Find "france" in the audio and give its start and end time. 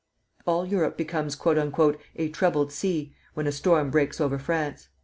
4.39-4.89